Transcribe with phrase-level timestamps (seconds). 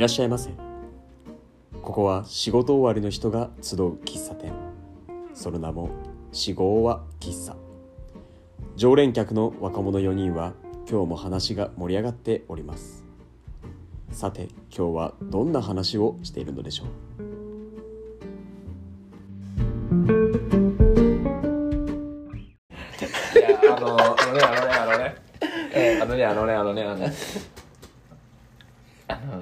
[0.00, 0.48] らっしゃいませ。
[1.82, 4.54] ここは仕事終わりの人が集う喫茶店。
[5.34, 5.90] その名も
[6.32, 7.54] 四号は喫茶。
[8.76, 10.54] 常連客の若者4人は
[10.88, 13.04] 今日も話が盛り上がっております。
[14.10, 16.86] さて今日はどんな話をしているのでしょう？
[23.70, 23.96] あの
[24.32, 24.46] ねあ
[24.86, 25.14] のね
[26.00, 27.12] あのねあのねあのねあのね。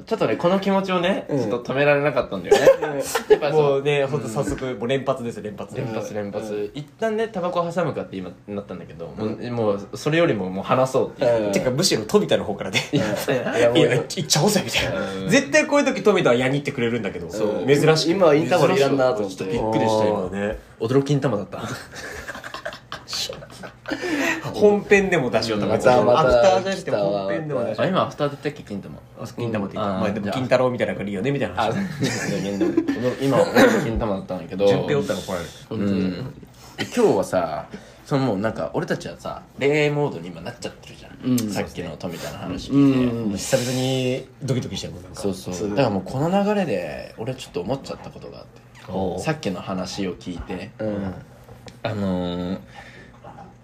[0.08, 5.76] ちょっとねこの気持ちをね、ちょっと止められなかったんだよね、 やっぱそうもうねほんと早速もう連発です連発。
[5.76, 12.80] 連発連発、一旦ねタバコ挟むかって今なったんだけど、もうもうそれよりももう話そうっていう、てかむしろ富田の方からね。
[12.90, 13.04] いや
[13.74, 21.60] いやいっちゃおうぜみたいな絶対こういう時富田はやにってくれるんだけど珍しい今はインターバルいらんなと思ってちょっとびっくりした今ね驚きん玉だった
[24.48, 25.72] 本編でも出しようとか。
[25.74, 29.00] またまたアフターじゃなくて本編でも出しよあ今アフター出たっけ金玉う
[29.36, 29.94] 金玉って言っうん。
[29.94, 31.76] たまあでも金太郎みたいなのがいいよねみたいなあ話
[33.20, 34.66] 今驚きん玉だったんだけど。
[34.66, 35.50] 順平おったら怒られる。
[35.70, 36.10] うん、
[36.76, 37.66] で今日はさ
[38.06, 41.50] そのもうなんか俺たちはさ恋愛モードに今なっちゃってるじゃん、うん。
[41.50, 43.36] さっきの富田の話う聞いて、ん。
[43.36, 45.20] 久々にドキドキしてるなんか。
[45.20, 45.70] そうそう。
[45.70, 49.22] だからもうこの流れで俺ちょっと思っちゃったことがあって。
[49.22, 50.70] さっきの話を聞いて。
[50.78, 51.14] うん。
[51.82, 52.58] あのー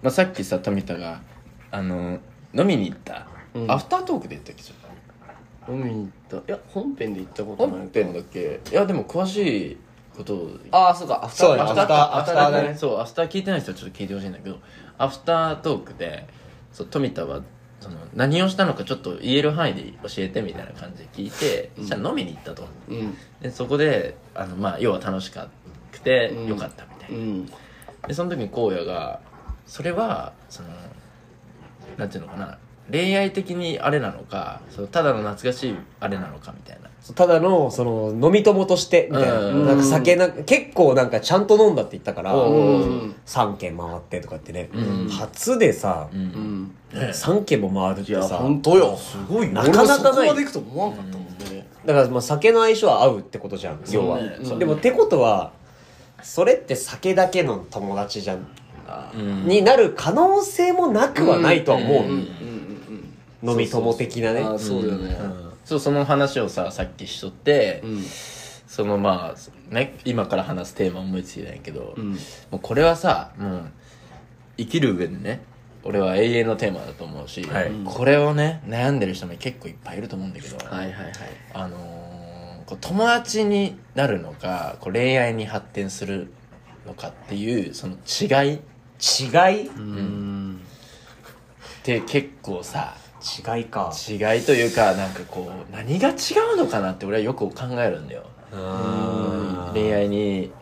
[0.05, 1.23] まあ、さっきさ富田が、
[1.71, 2.21] あのー
[2.57, 3.71] 飲みに行った、うん。
[3.71, 5.73] アフタートークで言ったっけちょっと。
[5.73, 6.53] 飲みに行った。
[6.53, 7.79] いや本編で行ったことない。
[7.79, 8.61] 本編だっけ？
[8.71, 9.77] いやでも詳しい
[10.17, 10.35] こと。
[10.35, 11.25] をああそうか。
[11.25, 12.69] アフターそうだねアフターアフターね。
[12.69, 12.75] ね。
[12.77, 14.59] そうアフター聞いてない人はちょっと聞いてほしいんだけど
[14.99, 16.29] アフタートークで
[16.71, 17.43] そう富田は
[17.81, 22.69] その何をしたのかちょっと言える範囲で教えてみたいな感じで聞いて、じゃあ飲みに行ったと。
[22.89, 23.17] うん。
[23.41, 25.49] でそこであの、まあ、要は楽しか
[25.91, 26.47] くてうん。
[26.51, 27.47] よかったみたいな、うん。
[28.07, 29.21] でその時に荒野が
[29.67, 30.69] それはその
[31.97, 32.59] なんていうのかな。
[32.93, 36.91] 恋愛的にあれなのかそのただの懐かしいあれなのかみたいな。
[37.15, 39.39] ただのその飲み友としてみたいな。
[39.41, 44.69] うんなんか酒な結構なんかちゃんと飲んだって言ったからおうん3軒回ってとかってね。
[44.75, 45.09] うん。
[45.09, 46.25] 初でさううん。
[46.65, 48.97] ん3軒も回るってさ本当よ。
[48.97, 49.49] すごい。
[49.51, 49.87] なかなかない。
[49.87, 51.27] 俺もそこまで行くと思わんかったもん。
[51.55, 54.19] ねだからまあ酒の相性は合うってことじゃん要は、
[54.59, 55.53] でもってことは
[56.23, 58.47] それって酒だけの友達じゃん、
[59.15, 59.47] うん。
[59.47, 62.05] になる可能性もなくはないとは思う、
[63.43, 64.43] 飲み友的なね。
[64.59, 65.17] そうだよね。
[65.65, 68.03] そうその話をささっきしとって、うん。
[68.67, 72.13] そのまあね今から話すテーマ思いついたんやけど、うん。
[72.13, 72.17] も
[72.55, 73.71] うこれはさもう
[74.57, 75.43] 生きる上でね
[75.85, 77.71] 俺は永遠のテーマだと思うし、はい。
[77.85, 81.13] これをね悩んでる人も結構いっぱいいると思うんだけど、はいはいはい。
[81.53, 86.33] あの友達になるのかこう恋愛に発展する
[86.87, 88.61] のかっていうその違いっ
[89.01, 89.69] 違い？
[89.69, 90.61] うん。
[91.83, 92.95] て結構さ
[93.57, 93.93] 違いか。
[94.09, 96.13] 違いというかなんかこう何が違
[96.55, 98.25] うのかなって俺はよく考えるんだよ。
[98.53, 100.53] うん恋愛に。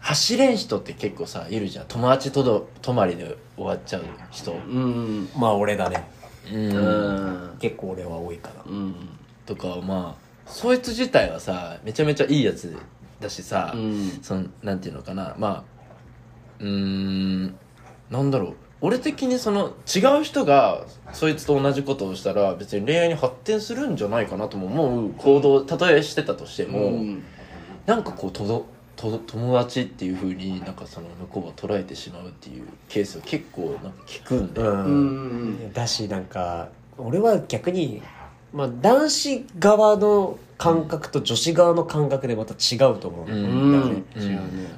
[0.00, 1.86] 走れん人って結構さいるじゃん。
[1.86, 4.52] 友達とど泊まりで終わっちゃう人。
[4.52, 5.30] うん。
[5.34, 6.06] まあ俺だね。
[6.52, 6.76] うん。
[6.76, 7.58] うん。
[7.58, 8.94] 結構俺は多いかなうん。
[9.46, 12.76] とかまあそいつ自体はさめちゃめちゃいいやつ
[13.18, 14.18] だしさ、うん。
[14.20, 15.34] そのなんていうのかな。
[15.38, 15.73] まあ
[16.60, 17.56] うーん
[18.10, 18.54] なんだろう。
[18.80, 27.24] 俺的にその違う人がそいつと同じことをしたら別に恋愛に発展するんじゃないかなとも思う行動たとえしてたとしても、うん。
[27.86, 28.66] なんかこうとど
[28.96, 34.88] とど友達っていうふうになんかその向こうは捉えてしまうっていうケースを結構なんか聞くんだよ、うんう
[35.48, 35.72] ん。
[35.72, 38.02] だしなんか俺は逆に、
[38.52, 44.04] まあ、男子側の感覚と女子側の感覚でまた違うと思う、うん。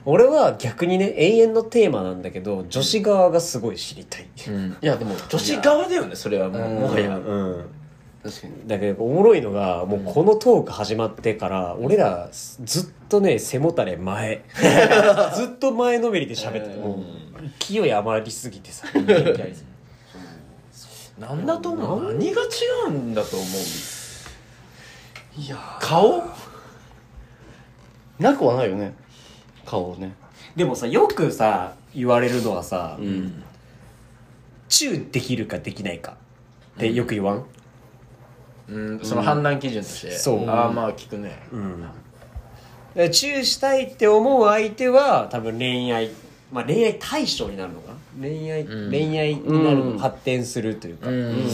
[0.05, 4.77] 俺は逆にね永遠のテーマなんだけど女子側がすごい知りたい、うん。
[4.81, 7.17] いやでも女子側だよねそれはもうもはや。
[7.17, 7.67] うん。
[8.23, 8.55] 確かに。
[8.67, 14.45] だけどおもろいのがもうこのトーク始まってから俺らずっとね背もたれ前。
[15.37, 17.05] ずっと前のめりで喋っててもう
[17.59, 18.87] 勢い余りすぎてさ。
[21.19, 21.47] なん。
[21.47, 22.47] だと思う何が違
[22.89, 23.15] うん。
[23.15, 23.96] だと思う
[25.37, 26.23] いや顔？
[28.19, 28.95] なくはないよね。
[29.65, 30.15] 顔ね。
[30.55, 33.43] でもさよくさ言われるのはさ、うん。
[34.69, 36.17] チューできるかできないか
[36.77, 37.45] ってよく言わん、
[38.69, 40.51] うん、その判断基準として、そう。
[40.51, 41.39] ああまあ聞くね。
[42.95, 46.11] でチューしたいって思う相手は多分恋愛
[46.51, 47.99] まあ恋愛対象になるのかな？
[48.21, 48.91] 恋愛、うん。
[48.91, 49.99] 恋愛になるの、うん。
[49.99, 51.47] 発展するというか、うん、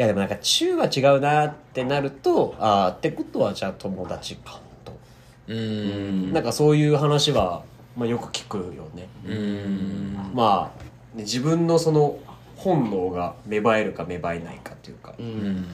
[0.00, 4.98] いやでもなんかチューは違うなってなるとああってことはじゃあ友達かと、
[5.46, 6.32] うん。
[6.32, 7.62] なんかそういう話は、
[7.94, 10.30] まあ、よく聞くよね、うん。
[10.32, 12.18] まあね自分のその
[12.56, 15.28] 本能が芽生えるか芽生えないかというか、ううん。
[15.58, 15.66] ん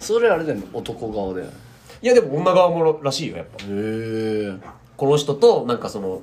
[0.00, 1.52] それあれだよね男顔だよね
[2.02, 3.64] いやでも女側もらしいよやっぱ。
[3.66, 4.52] へえ
[4.96, 6.20] この人となんかその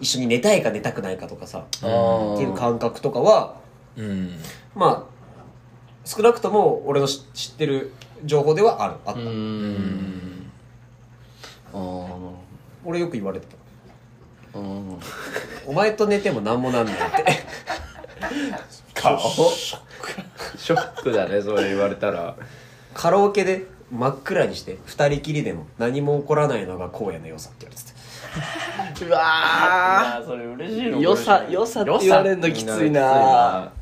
[0.00, 3.54] 一緒に寝たいか寝たくないかとかさっていう感覚とかは
[3.96, 4.32] うん。
[4.74, 5.13] まあ
[6.04, 7.92] 少なくとも俺の知知ってる
[8.24, 10.50] 情報ではあるあった、うーん。
[11.72, 12.08] ああ
[12.84, 14.58] 俺よく言われてた。
[14.58, 14.98] うん
[15.66, 17.24] お前と寝ても何もなんないって。
[18.94, 19.18] 顔。
[19.18, 21.12] ショック。
[21.12, 22.36] だねそれ言われたら。
[22.92, 27.94] カラオケで真っ暗にして二人きりでも何も起こらないのが荒野の良さって言われてた。
[29.06, 33.72] うわそれ嬉しいの良さ良さって言われんのきついな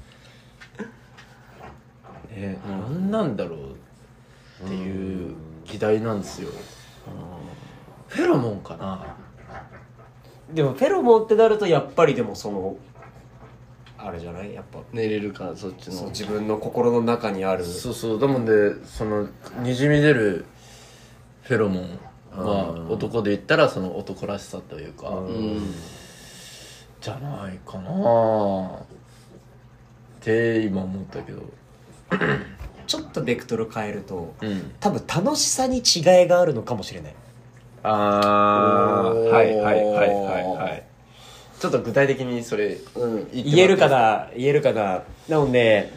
[2.35, 3.59] え何なんだろう
[4.65, 5.35] っていう
[5.65, 6.49] 議題なんですよ。
[8.09, 9.17] フェロモンかな。
[10.53, 12.77] でもフェロモンってなるとやっぱりでもその
[13.99, 14.53] あれじゃない？
[14.55, 14.81] やっぱ。
[14.93, 16.09] 寝れるからそっちの。
[16.09, 17.65] 自分の心の中にある。
[17.65, 18.21] そうそう。
[18.21, 19.29] だもんでその
[19.63, 20.45] にじみ出る
[21.43, 21.99] フェロモン
[22.33, 25.73] は男で言ったらその男らしさというかうん。
[27.01, 28.67] じゃないかな。
[28.79, 28.85] っ
[30.21, 31.43] て今思ったけど
[32.87, 34.73] ちょっとベクトル変えるとうん。
[34.81, 37.15] 多分楽しさに違いがあるのかもしれない。
[37.85, 39.31] あー。
[39.31, 40.83] はいはいはいはいはい。
[41.59, 43.29] ちょっと具体的にそれうん。
[43.33, 45.03] 言えるかな言えるかな。
[45.29, 45.93] なので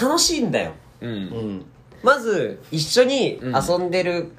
[0.00, 0.72] 楽しいんだよ。
[1.00, 1.14] ううん。
[1.58, 1.66] ん
[2.02, 4.30] まず一緒に遊んでる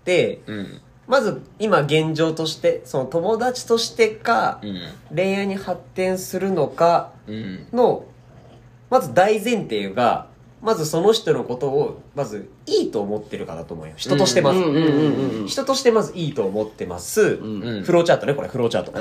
[0.00, 0.80] って、うん。
[1.06, 4.80] まず今現状としてその友達としてか、うん。
[5.14, 7.66] 恋愛に発展するのかうん。
[7.72, 8.04] の
[8.90, 10.28] まず大前提が
[10.62, 13.92] まずその人のことをまずいいと思ってるかだと思うよ。
[13.96, 17.84] 人としてまず、うんうんうんうん人としてまずいいと思ってます、うんうん。
[17.84, 18.92] フローチャートねこれフローチャート、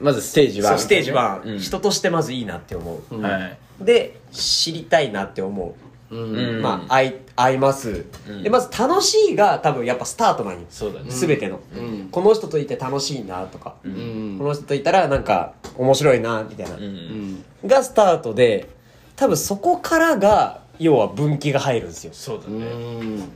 [0.00, 0.70] まずステージは。
[0.70, 1.58] そうステージ1、うん。
[1.58, 5.74] 人としてまずいいなって思う、で知りたいなって思う、
[6.12, 8.42] まあ合い合います、うん。
[8.42, 10.60] でまず楽しいが多分やっぱスタートなんよ。
[10.68, 11.06] そうだね。
[11.10, 12.08] 全ての、うん。
[12.10, 14.36] この人といて楽しいなとか、うん。
[14.38, 17.32] この人といたらなんか面白いなみたいな、ううん。
[17.34, 18.68] んがスタートで
[19.16, 22.12] 多分そこからが要は分岐が入るんですよ。
[22.12, 22.64] うそうだね。
[22.64, 23.28] ん。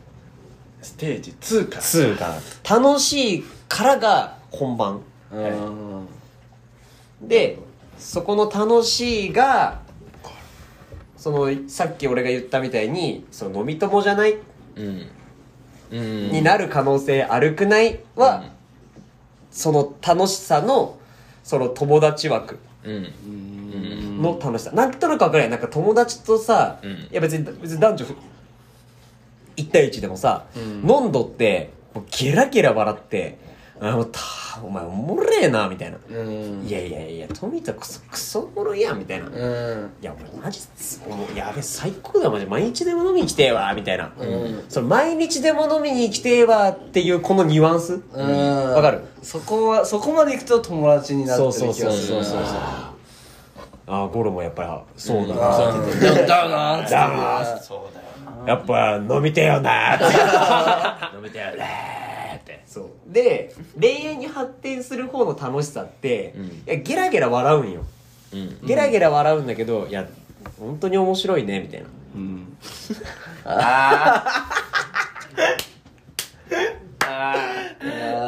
[0.83, 1.83] ステージ2から。
[1.83, 5.01] 2が楽しいからが本番。
[5.33, 6.07] うん。
[7.23, 7.59] で
[7.99, 9.81] そこの楽しいが
[11.27, 14.37] そのさっき俺が言ったみたいにその飲み友じゃない、
[14.77, 15.07] うん。
[15.91, 16.31] うん。
[16.31, 17.99] になる可能性あるくない？
[18.15, 18.45] は、
[19.51, 21.01] その楽しさの
[21.43, 22.61] その友達枠。
[22.85, 22.93] うん。
[22.93, 24.23] うん。
[24.23, 25.51] の楽しさ、なんとなく分かるやん。
[25.51, 26.91] なんか友達とさ、うん。
[26.93, 28.07] いや別に別に男女
[29.57, 30.89] 1対1でもさ、うん。
[30.89, 33.37] 飲んどってもうゲラゲラ笑って
[33.81, 34.21] あもうた。
[34.65, 36.63] お前おもれえなみたいな、うん。
[36.67, 39.91] いやいやいや富田クソクソおもろいやんみたいな、いうん。
[40.01, 40.61] や俺マジ
[41.09, 42.47] もうやべ最高だマジ。
[42.47, 44.65] 毎日でも飲みに来てえわみたいな、うん。
[44.71, 48.01] その毎日でも飲みに来てえわっていうこのニュアンス。
[48.15, 48.73] うん。
[48.73, 49.03] わかる？
[49.23, 52.61] そこはそこまで行くと友達になってそうる気がするそうそうそうそう
[53.89, 54.69] ああゴロもやっぱり
[55.01, 58.07] そうだな、あーだだなーっつってだなそうだよ
[58.49, 59.95] やっぱ飲みてえよな
[61.15, 62.06] 飲みたいよねって
[62.77, 63.13] そう。
[63.13, 66.45] で恋愛に発展する方の楽しさって、うん。
[66.45, 67.87] いやゲラゲラ笑うんよ。
[68.35, 68.59] うん。
[68.67, 70.07] ゲラゲラ笑うんだけど、いや
[70.61, 71.87] 本当に面白いねみたいな。
[72.17, 72.57] うん。
[73.47, 74.25] あ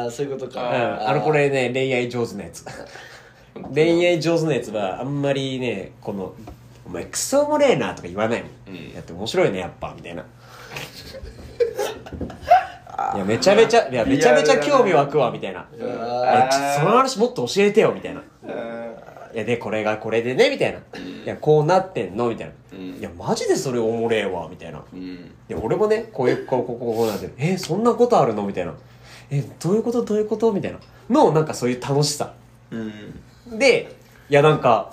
[0.07, 2.65] あそういうことうんかあのこれね恋愛上手なやつ。
[3.75, 6.33] 恋愛上手なやつはあんまりねこの
[6.87, 8.93] 「お前クソおもれえな」とか言わないもん、うん。
[8.95, 10.25] やって面白いねやっぱみたいな
[13.15, 14.05] いやめちゃめちゃいや。
[14.05, 15.67] めちゃめちゃ興味湧くわみたいな。
[15.73, 18.21] えちその話もっと教えてよみたいな。
[18.21, 19.43] いや。
[19.43, 20.79] でこれがこれでねみたいな。
[20.79, 22.95] いやこうなってんのみたいな、うん。
[22.97, 24.83] いやマジでそれおもれえわみたいな。
[24.91, 25.31] うん。
[25.47, 28.45] で俺もねこういうこうこうこうこうなんてえそんなことあるの？
[28.45, 28.73] みたいな。
[29.31, 30.03] えどういうこと？
[30.03, 30.51] どういうこと？
[30.51, 30.79] みたいな。
[31.09, 32.33] のなんかそういう楽しさ。
[32.71, 33.59] うん。
[33.59, 33.95] で
[34.29, 34.91] いやなんか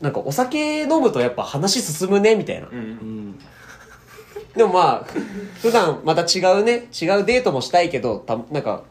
[0.00, 2.68] なんかお酒飲むとやっぱ話進むねみたいな、
[4.56, 5.20] でもまあふ
[5.68, 8.82] 普段また違うね違うデートもしたいけどたなんか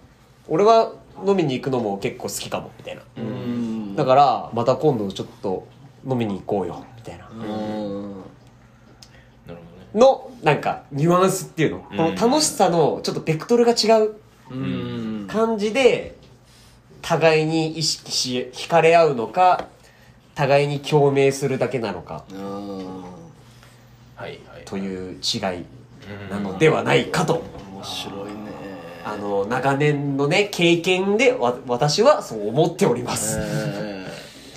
[0.48, 0.94] 俺は
[1.26, 3.96] 飲みに行くのも結構好きかもみたいな、うん。
[3.96, 5.68] だからまた今度ちょっと
[6.08, 7.28] 飲みに行こうよみたいな。
[7.30, 7.42] うん。
[7.42, 7.56] なる
[9.48, 9.60] ほどね。
[9.94, 11.98] のなんかニュアンスっていうの、うん。
[11.98, 14.16] この楽しさのちょっとベクトルが違う。
[14.52, 15.28] うん。
[15.28, 16.16] 感じで
[17.02, 19.68] 互いに意識し惹かれ合うのか
[20.36, 22.24] 互いに共鳴するだけなのか。
[24.16, 25.66] はいという違い
[26.30, 27.44] なのではないかと、
[27.74, 28.38] 面白いね。
[29.06, 34.06] あの長年のね経験でわ私はそう思っております、うん。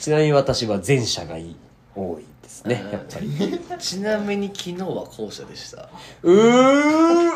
[0.01, 1.57] ちなみに私は前者がいい
[1.95, 3.31] 多いですねやっぱり。
[3.79, 5.89] ちなみに昨日は後者でした。
[6.23, 7.31] うー。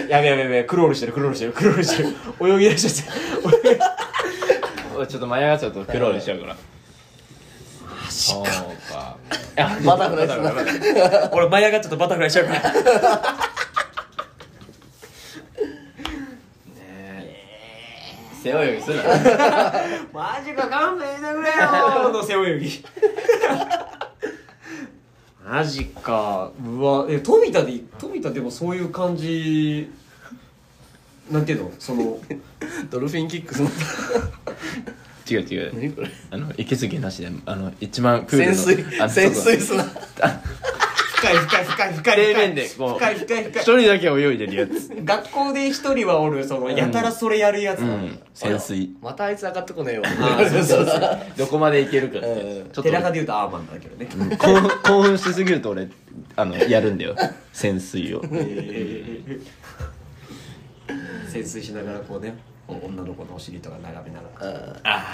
[0.08, 2.08] やべやべやべクロールしてるクロールしてるクロールしてる。
[2.40, 3.14] 泳ぎ出しちゃっ
[3.62, 3.78] て
[5.06, 6.56] ちょっと舞い上がっちゃうとクロールしちゃうから。
[8.08, 8.44] そう
[8.92, 9.16] か
[9.84, 10.36] バタフライす。
[10.40, 12.60] な俺舞い上がっちゃったバタフライしちゃうから。
[18.42, 19.02] 背泳ぎするな。
[20.12, 22.10] マジか勘弁してくれよ。
[22.10, 22.84] の背泳ぎ
[25.44, 26.50] マジか。
[26.64, 29.90] うわえ富田で富田でもそういう感じ
[31.30, 31.72] なんていうの？
[31.78, 32.18] その
[32.88, 33.68] ドルフィンキックすな
[35.30, 35.74] 違う違う。
[35.74, 36.10] 何これ？
[36.30, 39.84] あの息継ぎなしであの一番プールの潜水あの潜水すな。
[41.20, 42.26] 深い深い深い深い。
[42.32, 43.62] 底面でこう深い深い深い。
[43.62, 44.88] 一人だけ泳いでるやつ。
[45.04, 47.80] 学校で一人はおるそのやたらそれやるやつ。
[47.80, 48.18] うん。
[48.32, 48.96] 潜水。
[49.02, 51.18] またあいつ上がってこねえわあそうそうそう。
[51.36, 52.18] どこまでいけるか。
[52.18, 52.70] ってうん。
[52.70, 52.82] ちょっと。
[52.82, 54.08] 寺派で言うとアーマンだけどね、
[54.38, 55.88] 興奮興奮しすぎると俺
[56.36, 57.14] あのやるんだよ。
[57.52, 58.22] 潜水を。
[61.30, 62.34] 潜水しながらこうね
[62.70, 64.76] こう女の子のお尻とか眺めながら。
[64.84, 65.12] あ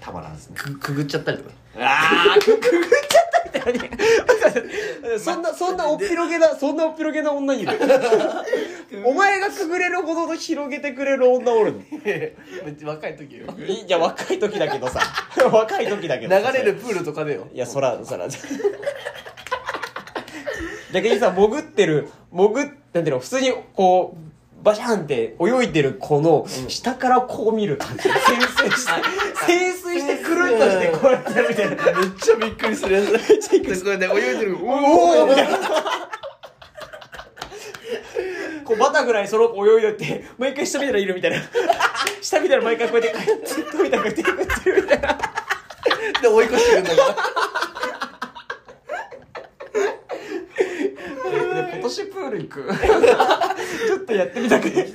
[0.00, 0.56] たまらんですね。
[0.56, 1.50] くくぐっちゃったりとか。
[1.78, 7.72] ああくくぐっちゃったみたいなそんなそんなおっぴろげなそんなおっぴろげな女いる？
[9.06, 11.80] お前がくぐれるほどの広げてくれる女おるの？
[12.88, 13.46] 若い時よ。
[13.58, 15.00] いや若い時だけどさ。
[15.50, 17.46] 若い時だけど流れるプールとかでよ。
[17.52, 18.26] いやそらそら。
[20.92, 24.31] 逆にさ潜ってる潜っなんていうの普通にこう
[24.62, 28.92] バシャンって泳いでる子の下からこう見る感じ、 潜水して
[29.46, 32.00] 潜水してくるっとしてこうやってみたいな。
[32.00, 33.10] めっちゃびっくりするやつ。
[33.12, 34.56] めっちゃびっくりするこれね泳いでる。
[34.62, 35.58] おおみたいな
[38.64, 41.38] こうバタフライその子泳いでって毎回下見たらいるみたいな。
[42.22, 43.18] 下見たら毎回こうやって
[43.64, 45.18] 飛びたくてくってるみたいな。
[46.22, 47.16] で追い越してるんだから
[51.54, 52.62] で今年プール行く。
[52.62, 54.92] ちょっとやってみたくて。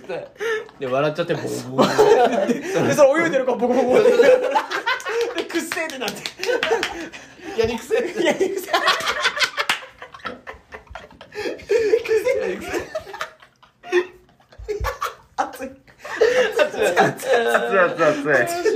[0.80, 2.64] で笑っちゃってボーボーで
[2.94, 4.00] それ泳いでるからボコボコ。
[4.00, 7.60] ってでくっせーってなって。
[7.60, 7.98] やりくせ。
[7.98, 8.72] いやくせ
[15.36, 15.70] 熱い。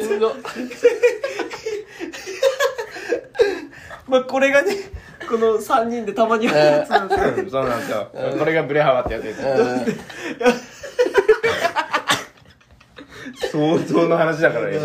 [0.03, 0.35] しんど。
[4.07, 4.75] まあこれがね
[5.31, 6.99] この3人でたまにはえそう
[7.65, 8.09] なんですよ。
[8.37, 9.41] これがブレ幅ってやつです。
[13.49, 14.81] 相当の話だからねめっ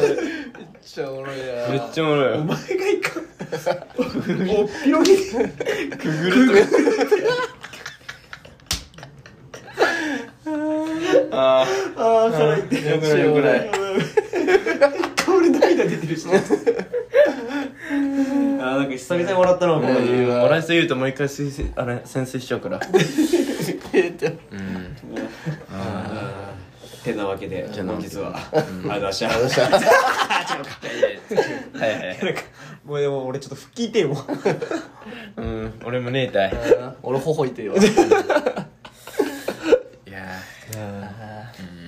[0.84, 1.44] ちゃおもろいな。
[1.68, 2.40] めっちゃおもろいよ。
[2.42, 3.20] お前がいか。
[3.20, 5.16] んおっぴろげ。
[5.96, 6.64] くぐる
[11.32, 13.24] あああ腹痛いあよくない。
[13.24, 13.70] よくない
[15.28, 20.25] 俺涙出てるし あーなんか久々に笑ったなこれい
[20.56, 22.80] いわ笑いすぎるともう一回水水あれ潜水しちゃうから。
[23.92, 24.96] えってうん。
[27.04, 28.16] てなわけでてなわけで。
[28.16, 29.62] 本日はありがとうございました。
[31.78, 32.40] はいはいなんか
[32.84, 34.16] もうでも俺ちょっと腹筋痛いもん。
[35.36, 35.72] うん。
[35.84, 36.54] 俺もねえたい。
[37.02, 37.76] 俺ほほいてよい
[40.10, 40.22] や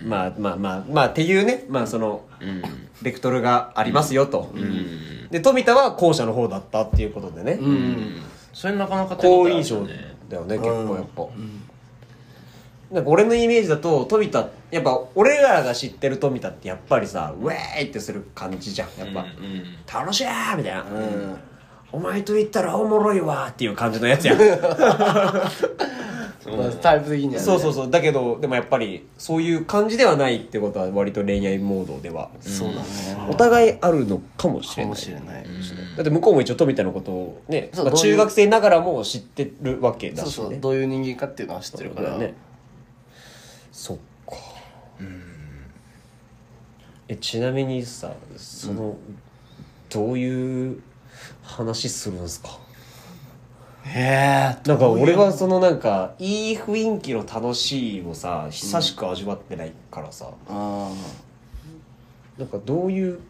[0.04, 1.64] まあまあまあまあっていうね。
[1.68, 2.62] まあそのうん。
[3.00, 5.28] ベクトルがありますよと、うん。
[5.30, 8.22] で富田は後者の方だったっていうことでね、うん
[8.58, 11.28] それなかなか好印象ねだよね結構やっぱ、
[12.92, 18.88] なんか俺のイメージだと富田やっぱ俺らが知ってる富田ってやっぱりさウェーイってする感じじゃん。
[18.98, 21.38] やっぱ、うん楽しいーみたいな、うん。
[21.92, 24.38] お前と言ったらおもろいわーっていう感じのやつやん
[26.80, 27.38] タイプ的にはね。
[27.38, 27.90] そうそうそう。
[27.90, 32.30] だけどでもやっぱりそういう感じではないってことは割と恋愛モードでは。
[32.40, 32.86] そうだね。
[33.30, 35.44] お互いあるのかもしれないかもしれない。
[35.96, 42.16] だって向こうも一応富田のことをね、まあ、中学生ながらも知ってるわけだそうしねそうどういう人間かっていうのは知ってるから。
[42.18, 42.34] ね。
[43.72, 44.36] そっか。
[47.08, 48.96] えちなみにさその、
[49.88, 50.82] どういう
[51.42, 52.58] 話するんすか？
[53.88, 60.92] へえなんか俺はそのなんかいい雰囲気の楽しいをさ久しく味わってないからさ、あ
[62.38, 63.20] なんかどういう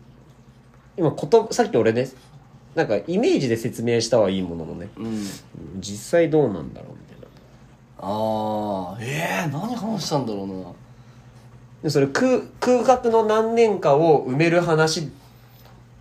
[0.96, 2.08] 今ことさっき俺ね
[2.74, 5.80] なんかイメージで説明したはいいもののねーうん。
[5.80, 7.26] 実際どうなんだろうみたいな。
[8.00, 10.54] ああええ何話したんだろうな。
[11.82, 15.08] でそれ空空白の何年かを埋める話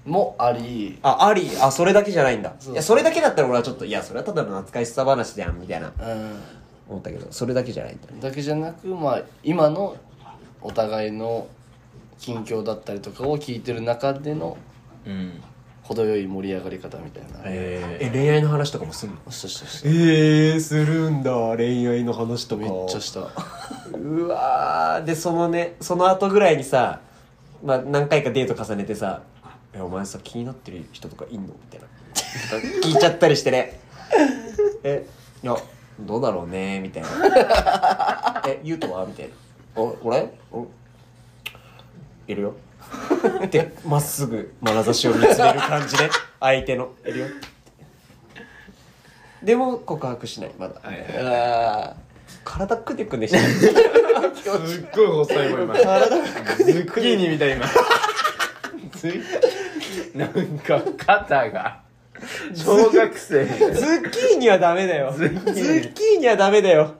[0.08, 0.98] もあり。
[1.04, 1.50] ああり。
[1.62, 2.54] あそれだけじゃないんだ。
[2.60, 5.90] そういやそれだけだったら俺はちょっといやそれはただの懐かしさ話じゃんみたいな。
[5.90, 5.94] う
[6.90, 9.98] 思ったけどそれだけじゃないんだだけじゃなくまあ今の
[10.62, 11.48] お互いの
[12.18, 14.58] 近況だったりとかを聞いてる中での
[15.06, 15.42] うん。
[15.84, 17.40] 程よい盛り上がり方みたいな。
[17.46, 19.32] ええ恋愛の話とかもすんの？
[19.32, 21.32] したしたしたえー、するんだ。
[21.56, 22.62] 恋愛の話とか。
[22.64, 23.22] めっちゃした。
[23.98, 25.06] うわー。
[25.06, 27.00] でそのねその後ぐらいにさ、
[27.64, 29.22] まあ、何回かデート重ねてさ
[29.74, 31.88] 「えお前さ気になってる人とかいんの?」みたいな。
[32.82, 33.80] 聞いちゃったりしてね
[34.84, 35.06] 「え
[35.44, 35.56] いや
[36.00, 39.34] どうだろうね」みたいな「えゆうとは?」みたいな
[39.76, 40.66] 「お俺お
[42.28, 42.56] いるよ」
[43.46, 46.10] ってまっすぐ眼差しを見つめる感じね。
[46.40, 47.28] 相手の「いるよ」
[49.44, 50.52] でも告白しない。
[50.58, 51.96] まだ、うわ
[52.44, 53.44] 体くねくねしてる
[54.68, 57.66] すっごい細いもん今ズッキーニみたい今
[58.98, 61.82] ズッなんか肩が
[62.54, 65.13] 小学生みたいなズッキーニはダメだよ。
[65.13, 66.96] ズッキーニはダメだよ。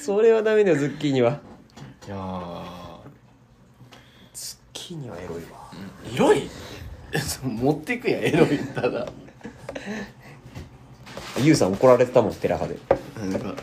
[0.00, 1.40] それはダメだよ、ズッキーニは。
[2.06, 2.62] いやー
[4.32, 5.70] ズッキーニはエロいわ。
[6.12, 6.48] 色い？
[7.12, 9.06] ー持っていくやんエロいただ
[11.40, 12.76] ユウさん怒られてたもん、テラハで。
[13.30, 13.54] なんか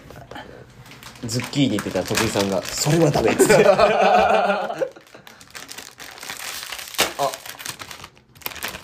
[1.25, 3.53] ズッキーニって言ったら徳井さんが、それはダメっつって。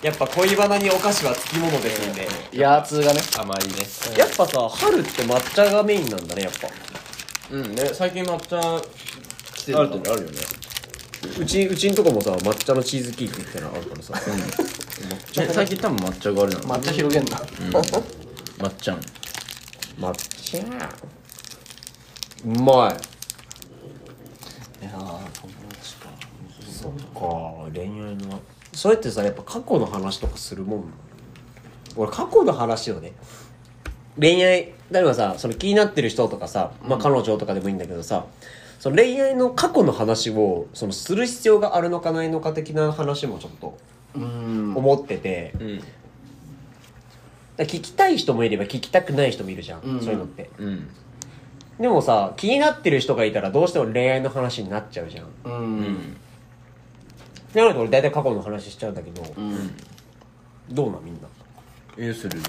[0.02, 2.28] やっぱ恋バナにお菓子はつきものですんで。
[2.52, 3.74] ヤーツがね甘いね
[4.16, 6.68] やっぱさ、春って抹茶がメインなんだね、やっぱ。
[7.50, 8.60] うんね最近抹茶
[9.54, 10.36] 来てるあるってあるよね
[11.40, 14.14] うち、うちんとこもさ、抹茶のチーズケーキみたいなのあるからさ。
[14.14, 19.00] 抹茶ね最近多分抹茶があるな抹茶広げんな抹茶ん
[19.98, 20.58] 抹茶。
[22.44, 22.96] うまい。
[24.80, 25.18] いやー友
[25.70, 26.08] 達か
[26.70, 28.40] そっか恋愛の
[28.78, 30.84] そうやってさやっぱ過去の話とかするもん？
[31.96, 33.12] 俺過去の話をね
[34.20, 38.26] 恋愛例えばさその気になってる人とかさ、まあ、彼女とかでもいいんだけどさ、
[38.78, 43.76] その恋愛の過去の話をそのする必要があるのかないのか的な話もちょっと
[44.14, 44.74] うん。
[44.76, 45.78] 思ってて、うん。
[47.56, 50.00] ら聞きたい人もいれば聞きたくない人もいるじゃん、うん。
[50.00, 50.50] そういうのって。
[50.56, 50.88] うん。
[51.80, 55.26] でもさ気になってる人がいたらどうしても恋愛の話になっちゃうじゃん。
[55.26, 56.16] ううんん
[57.54, 59.74] なので俺大体過去の話しちゃうんだけど、うん。
[60.70, 61.04] どうなん？
[61.04, 61.28] みんな。
[61.96, 62.40] えする。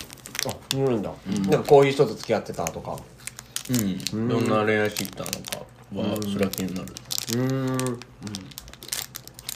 [0.47, 1.12] あいるんだ、
[1.49, 2.97] なんかこういう人と付き合ってたとか。
[3.69, 4.27] うん。
[4.27, 5.39] どんな恋愛してきたのか
[5.95, 6.88] はそれは気になる。
[7.35, 7.99] うん。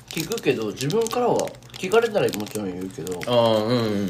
[0.09, 3.19] 聞くけど自分からは聞かれたらもちろん言うけど。
[3.27, 4.09] ああうんうん。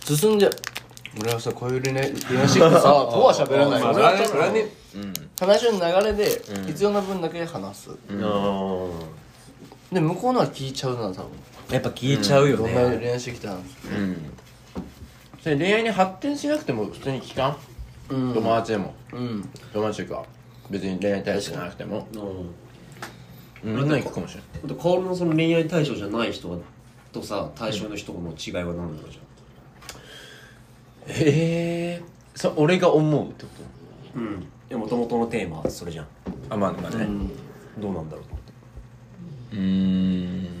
[0.00, 0.50] 進んで。
[1.20, 3.82] 俺はさこういう恋愛恋愛してきてさ とは喋らない。
[3.82, 4.66] まあ俺はそれはね
[5.38, 8.88] 話の流れで必要な分だけ話す、あ
[9.94, 11.24] で向こうのは聞いちゃうな多分。
[11.70, 13.62] やっぱ消えちゃうよどんなね、恋愛してきたんうん。
[15.40, 17.56] それ恋愛に発展しなくても普通に聞か
[18.10, 18.14] ん？
[18.14, 18.34] うん。
[18.34, 18.94] 友達でも。
[19.12, 19.48] うん。
[19.72, 20.24] 友達というか
[20.68, 22.06] 別に恋愛対象じゃなくても
[23.64, 23.70] うん。
[23.72, 23.76] うん。
[23.80, 24.68] みんなに聞くかもしれない。
[24.68, 26.60] で薫のその恋愛対象じゃない人
[27.12, 29.18] とさ対象の人の違いは何なんだじ
[31.06, 32.02] へえ
[32.34, 36.06] そ俺が思うってこゃんうんでもともとのテーマはそれじゃん？
[36.06, 36.10] と
[36.50, 37.30] あまあまあねうん
[37.80, 38.24] どうなんだろう
[39.54, 40.54] うーん。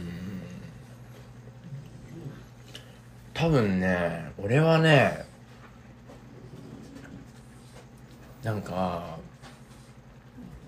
[3.34, 5.26] 多分ね俺はね
[8.44, 9.18] なんか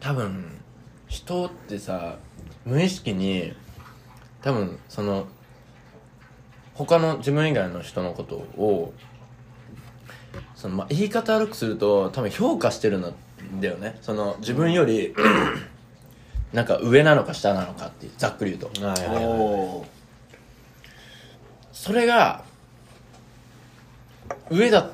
[0.01, 0.45] 多分
[1.07, 2.19] 人ってさ
[2.65, 3.55] 無意識に
[4.43, 5.29] 多分その
[6.75, 8.93] 他の自分以外の人のことを
[10.55, 13.15] そのま言い方悪くすると多分評価してるん
[13.61, 13.99] だよね。
[14.03, 15.15] その自分より
[16.57, 18.87] なんか上なのか下なのかっていうざっくり言うと。
[18.87, 19.87] はいおー。
[21.71, 22.45] それが
[24.51, 24.89] 上だ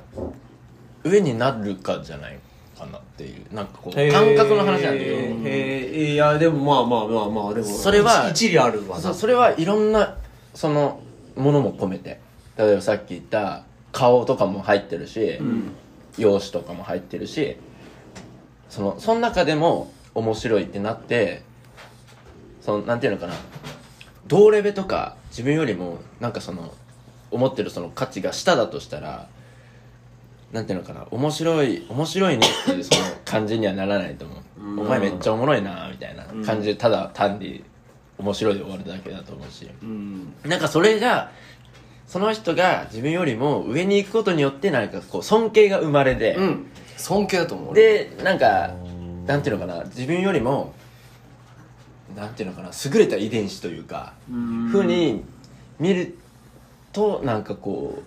[1.05, 2.39] 上になるかじゃない
[2.77, 5.17] かなっていうなんかこう感覚の話なんだけど
[5.49, 9.15] へえいやでもまあまあまあまあでもそれは一理あるわな。
[9.15, 10.17] それはいろんな
[10.55, 11.01] その
[11.37, 12.21] ものも込めて。
[12.59, 15.39] 例えばさっき言った顔とかも入ってるし、
[16.19, 17.57] 容姿とかも入ってるし
[18.69, 21.43] そのその中でも面白いってなって
[22.63, 23.35] そのなんていうのかな。
[24.27, 26.73] 同レベとか自分よりもなんかその
[27.31, 29.29] 思ってるその価値が下だとしたら
[30.53, 31.07] なんていうのかな。
[31.11, 34.81] 面白い面白いねっていうその感じにはならないと思う。
[34.81, 37.65] お前めっちゃおもろいなみたいな感じでただ単に
[38.19, 39.69] 面白いで終わるだけだと思うし。
[39.83, 40.33] うん。
[40.45, 41.33] なんかそれが
[42.07, 46.67] その人が自分よりも上に行くことによってなんかこう尊敬が生まれて、うん。
[46.97, 47.71] 尊敬だと思う。
[47.71, 48.75] 俺でなんか
[49.27, 49.85] なんていうのかな。
[49.85, 50.75] 自分よりも
[52.17, 54.15] なんていうのかな優れた遺伝子というか
[54.71, 55.25] ふうに
[55.79, 56.17] 見る
[56.93, 58.03] となんかこ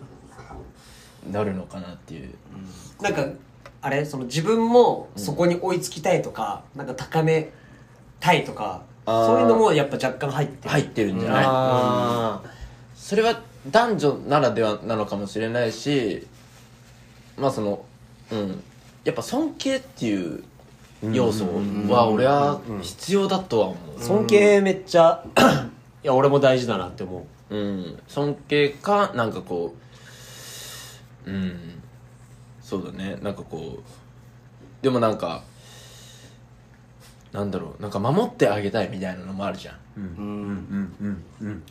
[1.27, 2.33] うなるのかなっていう。
[3.01, 3.25] なんか
[3.81, 7.51] あれその自分もそこに追いつきたいとか、なんか高め
[8.19, 10.69] たいとかそういうのもやっぱ若干入ってる。
[10.69, 12.41] 入ってるんじゃない、あ
[12.95, 16.25] それは男女ならではなのかもしれないし
[17.37, 17.85] まあその
[18.31, 18.63] うん。
[19.03, 20.43] やっぱ尊敬っていう
[21.03, 21.45] 要素
[21.89, 24.01] は俺は必要だとは思う。
[24.01, 25.23] 尊敬めっちゃ。
[26.03, 27.55] いや俺も大事だなって思う。
[27.55, 27.99] うん。
[28.07, 29.75] 尊敬かなんかこ
[31.25, 31.81] ううん。
[32.61, 33.17] そうだね。
[33.21, 33.83] なんかこう
[34.81, 35.43] でもなんか
[37.31, 37.81] なんだろう。
[37.81, 39.75] なんか守ってあげたいみたいなのもあるじゃん。
[39.97, 40.03] うん。
[40.99, 41.23] うん。
[41.41, 41.63] うん。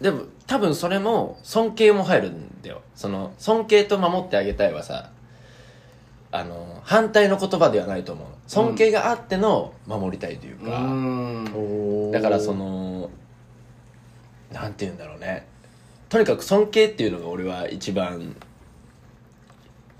[0.00, 2.82] でも多分それも尊敬も入るんだよ。
[2.94, 5.10] その尊敬と守ってあげたいはさ
[6.36, 8.26] あの反対の言葉ではないと思う。
[8.48, 12.10] 尊敬があっての守りたいというか、うん。
[12.10, 13.08] だからその
[14.52, 15.46] なんて言うんだろうね。
[16.08, 18.34] とにかく尊敬っていうのが俺は一番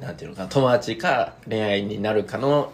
[0.01, 2.73] なんていうのかな友達か恋愛になるかの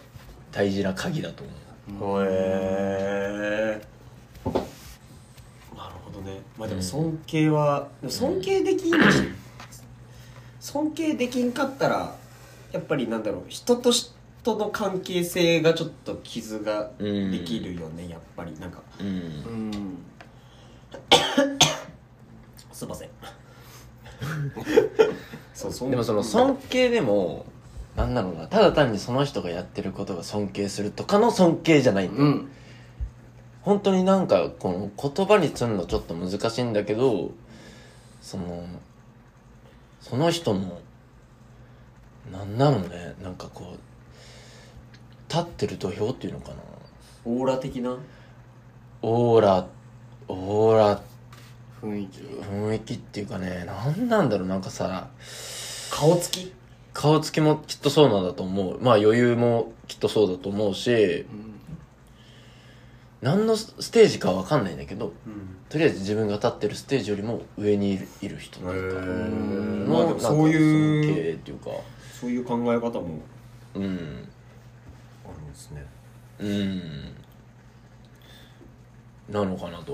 [0.53, 1.44] 大事な鍵だと
[1.90, 2.25] 思う。
[2.25, 3.83] へえ
[5.77, 6.40] なるほどね。
[6.57, 8.94] まあでも尊敬は、でも尊敬できん、
[10.59, 12.20] 尊敬できんかったら
[12.73, 18.59] やっぱりなんだろう人と人の関係性がちょっと傷ができるよね、やっぱり。
[18.59, 18.81] なんか。
[18.99, 19.07] うん。
[19.07, 19.99] うん。
[22.73, 23.09] すいません。
[25.55, 27.45] そう尊でもその尊敬でも
[27.97, 32.51] なんだろうなただ単にその人がやってることが尊敬するとかの尊敬じゃないんだよ、うん。
[33.63, 37.31] 本当になんかこの言葉にするのちょっと難しいんだけど
[38.23, 38.65] その
[40.01, 40.81] その人の
[42.31, 43.14] なんなのね。
[43.23, 46.57] なんかこう立ってる土俵っていうのかな。
[47.25, 47.97] オーラ的な？
[49.03, 49.66] オーラ
[50.29, 51.03] オーラ。
[51.83, 52.21] 雰囲気。
[52.21, 54.49] 雰囲気っていうかねなんなんだろう。
[54.49, 55.09] なんかさ
[55.90, 56.53] 顔つき？
[56.93, 58.81] 顔つきもきっとそうなんだと思う。
[58.81, 61.25] まあ余裕もきっとそうだと思うし
[63.23, 65.57] 何のステージかは分かんないんだけどうん。
[65.69, 69.01] とりあえず自分が立ってるステージよりも上にいる人というか。
[69.01, 71.71] んまあでもそういう尊敬っていうか
[72.21, 73.21] そういう考え方も
[73.75, 73.83] うん。
[73.83, 75.87] あるんですね。
[76.39, 77.15] うん。
[79.33, 79.93] なのかなと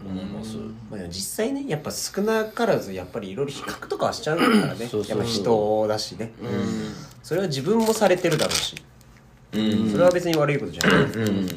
[0.00, 0.56] 思います。
[0.90, 4.86] まあ、でも実際ねやっぱ少なからずやっぱりいろいろ比較とかはしちゃうからね。
[4.86, 5.18] そうそうそう。
[5.18, 6.48] やっぱ人だしね、うん。
[7.22, 8.76] それは自分もされてるだろうし、
[9.52, 9.90] うん。
[9.90, 11.46] それは別に悪いことじゃない、うんうん。
[11.46, 11.48] っ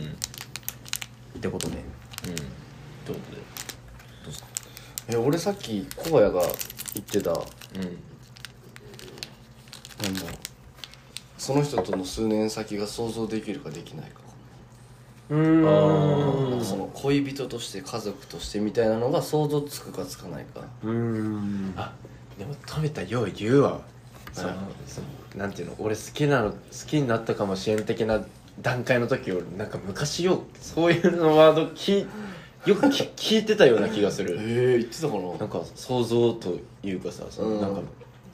[1.42, 1.84] てことね
[2.24, 2.42] というこ
[3.06, 3.38] とで。
[5.10, 6.42] え俺さっき小林が
[6.94, 7.38] 言ってたうん
[10.04, 10.32] なんだろう
[11.38, 14.22] その人との数年先が想像できるかできないか。
[15.30, 15.62] うん。
[16.50, 20.62] なんかその恋人として家族としてみたいなのが想像つくかつかないか。
[20.84, 21.74] うん。
[21.78, 21.94] あ
[22.40, 23.82] でも富田よう言うわ。
[24.34, 24.50] その
[24.88, 26.58] そのなんていうの俺好きなの好
[26.88, 28.22] きになったかもしれん的な
[28.62, 32.08] 段階の時俺なんか昔ようそういうのワード聞い
[32.66, 34.38] よく聞聞いてたような気がする。
[34.40, 35.38] ええ言ってたかな。
[35.38, 37.76] なんか想像というかさそのうんなん。
[37.76, 37.82] か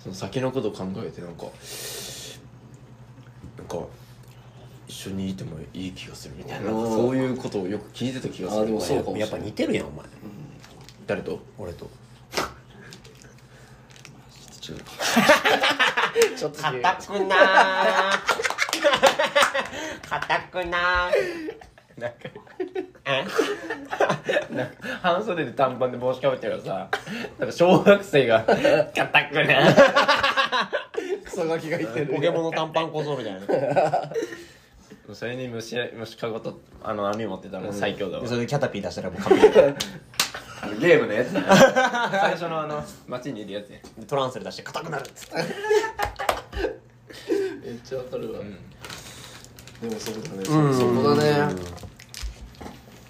[0.03, 1.45] その先のこと考えてなんか
[3.57, 3.77] なんか
[4.85, 8.63] 一緒にいてもいい気がするみたいななそういうことをよく聞いてた気がする。
[8.63, 9.29] あでもそうかもしれない。
[9.31, 10.05] やっぱ似てるやんお前。
[11.07, 11.39] 誰と？
[11.57, 11.89] 俺と。
[14.59, 14.77] ちょっ
[16.51, 18.19] と硬くなー。
[20.09, 21.13] 硬くなー
[21.97, 22.17] なんか
[24.49, 26.89] なんか半袖で短パンで帽子かぶってるからさ
[27.39, 28.43] なんか小学生が
[28.95, 29.75] 硬くね。
[31.23, 32.07] クソガキが言ってる。
[32.07, 33.41] ポケモンの短パン小僧みたいな。
[35.13, 41.43] それに虫虫かごとあの網持ってたら最強だわ、でそれでキャタピー出したらもう完璧あのゲームのやつ最
[42.31, 43.79] 初のあの街にいるやつや。
[43.99, 45.35] でトランスで出して硬くなるっつって。
[47.63, 48.49] めっちゃわかるわ、ん。
[48.49, 48.55] で
[49.93, 50.45] もそうだね。
[50.45, 51.55] そそこだね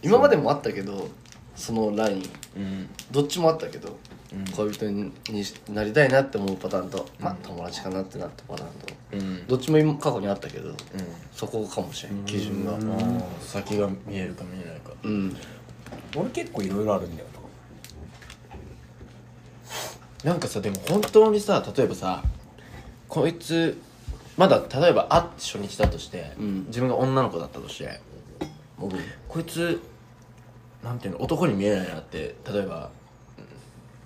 [0.03, 1.09] 今までもあったけど
[1.55, 2.23] そのライン。
[2.57, 2.89] うん。
[3.11, 3.97] どっちもあったけど、
[4.55, 5.11] 恋人に
[5.69, 9.47] なりたいなって思うパターンと、まあ友達かなってなったパターンとうん。
[9.47, 10.75] どっちも今過去にあったけど、うん。
[11.31, 12.77] そこかもしれん基準が。
[13.39, 14.91] 先が見えるか見えないか。
[15.03, 15.35] うん。
[16.15, 17.27] 俺結構いろいろあるんだよ
[20.23, 20.33] な。
[20.33, 22.23] んかさでも本当にさ例えばさ
[23.09, 23.77] こいつ
[24.37, 26.65] まだ例えば会って初日だとして、うん。
[26.67, 27.99] 自分が女の子だったとして
[28.79, 29.79] 僕こいつ
[30.83, 32.89] なんていうの男に見えないなって例えば
[33.37, 33.45] うん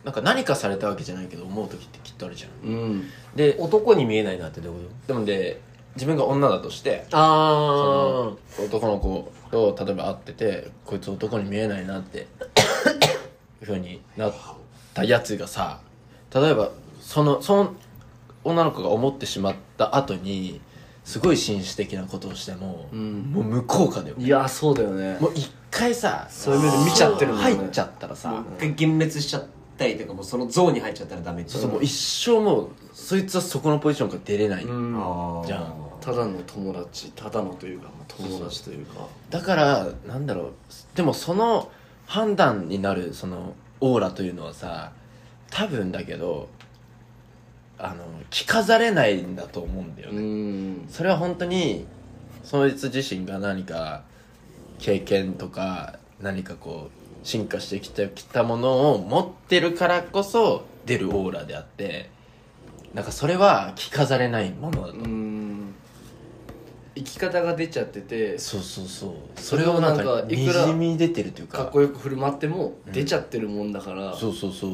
[0.04, 2.70] なんか何かされたわけじゃないけど思う時ってきっとあるじゃん。
[2.70, 3.04] うん。
[3.36, 5.60] で男に見えないなってどういうこでもで
[5.96, 12.22] 自分が女だとしてとあその男の子と例えば会っててこいつ男に見えないなってい
[13.63, 14.34] う ふうになっ
[14.94, 15.80] たやつがさ
[16.34, 16.70] 例えば
[17.02, 17.74] そのその
[18.44, 20.62] 女の子が思ってしまった後に
[21.08, 23.32] すごい紳士的なことをしても、ん。
[23.32, 25.17] もう無効果だよいやそうだよね。
[25.22, 28.43] もう一回さそういう目で見ちゃってるもんね入っちゃったらさ。
[28.58, 29.46] 一回幻滅しちゃっ
[29.78, 34.96] たりとかもうそのゾーンに入っちゃったらダメってそうそうもう一生もうそいつはそこのポジションから出れない、うん。
[34.98, 35.74] あーじゃん。
[36.02, 39.08] ただの友達ただのというか友達というか。
[39.30, 40.52] だからなんだろう。
[40.93, 41.72] でもその
[42.06, 44.91] 判断になるそのオーラというのはさ
[45.52, 46.50] 多分だけど
[47.80, 50.88] あの着飾れないんだと思うんだようね、ん。
[50.90, 51.86] それは本当に
[52.44, 54.04] そいつ自身が何か
[54.80, 62.10] 経験とか何かこう進化してきたきたものを持ってるからこそ出るオーラであって
[62.94, 65.00] なんかそれは着飾れないものだと。
[66.98, 69.12] 生き方が出ちゃっててそうそうそう。
[69.36, 71.60] そそれをなんかいくらじみ出てるというか。
[71.60, 74.72] かっこよく振る舞っても出ちゃってるもんだから、っそうそうそう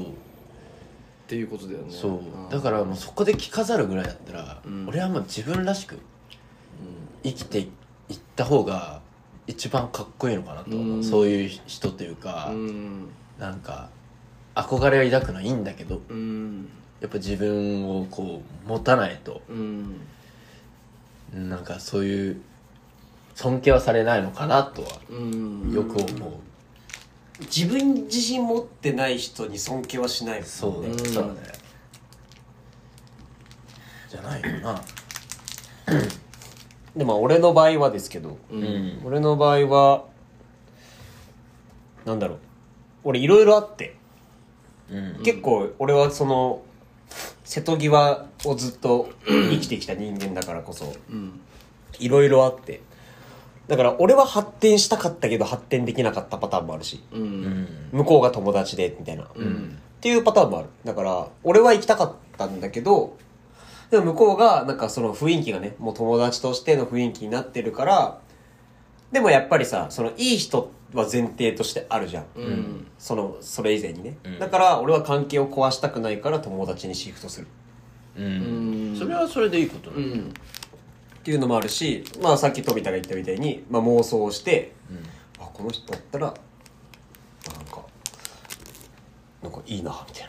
[1.27, 1.85] ていうことだよね。
[1.89, 2.51] そう。
[2.51, 4.87] だからもうそこで着飾るぐらいだったら、うん。
[4.87, 5.99] 俺はもう自分らしく
[7.23, 9.01] 生きていった方が
[9.47, 11.03] 一番かっこいいのかなと思う、うん。
[11.03, 13.07] そういう人というか、うん。
[13.39, 13.89] なんか
[14.55, 16.69] 憧れを抱くのはいいんだけどうん。
[17.01, 20.01] やっぱ自分をこう持たないとうん。
[21.33, 22.41] なんかそういう
[23.35, 25.71] 尊敬はされないのかなとはうん。
[25.73, 26.31] よく思う、
[27.41, 30.47] 自分自身持ってない人に尊敬はしないもんね。
[30.47, 31.35] そうね、だね。
[34.09, 34.81] じゃないよな。
[36.95, 38.63] でも俺の場合はですけど、ううん。
[38.63, 40.05] ん俺の場合は
[42.05, 42.39] なんだろう。
[43.05, 43.95] 俺いろいろあって、
[44.91, 45.23] うん。
[45.23, 46.61] 結構俺はその
[47.43, 51.39] 瀬戸際をずっと生きてきた人間だからこそうん。
[51.99, 52.81] いろいろあって
[53.67, 57.01] だから俺は発展したかったけど発展できなかったパターンもあるし。
[57.13, 57.41] ううん。
[57.43, 59.79] ん向こうが友達でみたいな、っうん。
[60.01, 60.69] ていうパターンもある。
[60.83, 63.15] だから俺は行きたかったんだけど
[63.89, 68.19] でも向こうがなんかその雰囲気がねもう友達としての雰囲気になってるから
[69.11, 72.87] でもやっぱりさそのいい人は前提としてあるじゃん、うん。
[72.97, 74.39] そのそれ以前にね、うん。
[74.39, 77.47] だから俺は関係を壊したくないから友達にシフトする。
[78.17, 78.25] うん。
[78.25, 78.27] う
[78.93, 78.95] ん。
[78.97, 80.33] それはそれでいいことなだうんん
[81.23, 84.73] っていうのもあるしまあさっき富田が言ったみたいに、まあ、妄想をして
[85.39, 86.35] あこの人だったらなん
[87.65, 87.81] か
[89.41, 90.27] なんかいいなみたい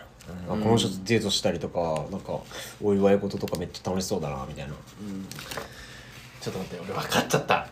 [0.48, 2.38] な、あこの人とデートしたりとかなんか
[2.80, 4.74] お祝い事とかめっちゃ楽しそうだなみたいな。
[6.40, 7.68] ちょっと待って俺分かっちゃった。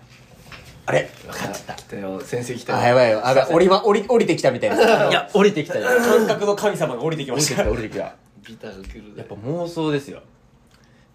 [0.86, 1.08] あれ？
[1.24, 1.74] 分かっちゃった。
[1.74, 2.78] 来たよ先生来たよ。
[2.78, 4.76] あやばいよあやばい降り,、ま、降り降りてきたみたいな。
[5.10, 5.86] いや降りてきたよ。
[6.00, 7.68] 感覚の神様が降りてきましてた。
[7.70, 8.56] 降りきた降りてきた。
[8.56, 10.22] ビタが来るやっぱ妄想ですよ。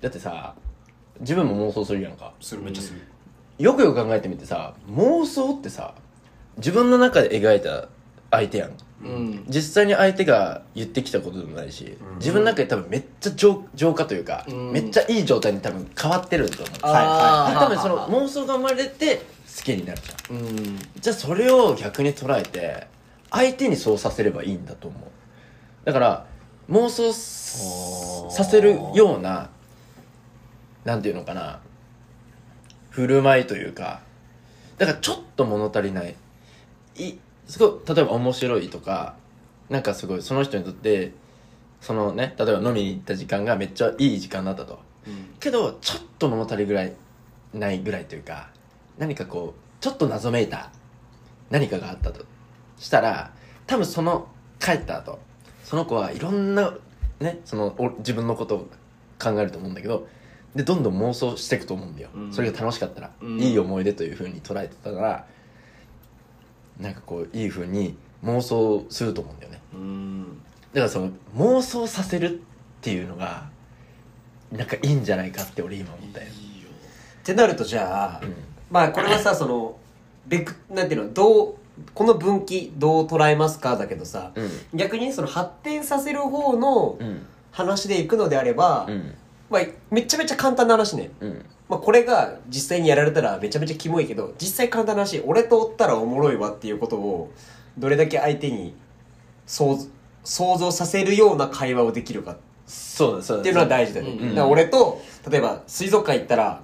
[0.01, 0.55] だってさ
[1.19, 2.33] 自分も妄想するやんか。
[2.39, 3.01] するめっちゃする。
[3.57, 5.95] よくよく考えてみてさ妄想ってさ
[6.57, 7.87] 自分の中で描いた
[8.29, 8.71] 相手やん。
[9.03, 9.45] うん。
[9.47, 14.71] 実際に相手が言ってきたことでもないし、自分の中で多分めっちゃ浄浄化というか、うん。
[14.71, 16.75] めっちゃいい状態に多分変わってると思う。
[16.81, 17.59] あー。
[17.59, 20.37] 多分その妄想が生まれて好きになるじゃん。
[20.37, 20.79] うん。
[20.99, 22.87] じゃあそれを逆に捉えて
[23.29, 25.01] 相手にそうさせればいいんだと思う。
[25.85, 26.25] だから
[26.69, 29.49] 妄想すさせるような
[30.87, 31.59] なんていうのかな。
[32.91, 33.99] 振る舞いというか。
[34.77, 36.15] だからちょっと物足りない。
[36.95, 39.15] いすごい例えば面白いとか。
[39.69, 41.11] なんかすごいその人にとって
[41.81, 44.79] そのね例えば飲みに行った時間がめっちゃいい時間だったと。
[45.41, 46.93] けどちょっと物足りぐらい
[47.53, 48.49] ないぐらいというか。
[48.97, 50.71] 何かこうちょっと謎めいた。
[51.49, 52.23] 何かがあったと。
[52.79, 53.33] したら
[53.65, 54.29] 多分その
[54.61, 55.19] 帰った後
[55.65, 56.73] その子はいろんな
[57.19, 58.59] ねそのお自分のことを
[59.21, 60.07] 考えると思うんだけど
[60.57, 62.33] でどんどん妄想していくと思うんだよ、うん。
[62.33, 63.39] それが楽しかったら、うん。
[63.39, 65.25] いい思い出というふうに捉えてたら
[66.79, 69.61] なんかこういいふうに妄想すると思うんだよね。
[69.73, 70.23] うん。
[70.73, 72.41] だからその妄想させるっ
[72.81, 73.49] ていうのが
[74.51, 78.35] なんかいいんじゃないかって俺今思ったよ、ってなるとじゃあ、うん。
[78.71, 79.77] まあこれはさその
[80.27, 81.55] ベクなんていうのどう
[81.93, 84.49] この分岐どう捉えますかだけどさ、うん。
[84.73, 87.25] 逆にその発展させる方のうん。
[87.49, 89.15] 話でいくのであれば、うん
[89.49, 91.45] まあ、めちゃめちゃ簡単な話ね、うん。
[91.69, 97.31] まあ、これが実際にやられたらめちゃめちゃキモいけど実際簡単な話俺とおったらおもろいわっていうことを
[97.77, 98.73] どれだけ相手に
[99.45, 99.77] 想
[100.23, 102.37] 想像させるような会話をできるか。
[102.65, 103.41] そうだそうだ。
[103.41, 104.29] っていうのは大事だよね、うん。
[104.29, 106.61] だから俺と例えば水族館行ったら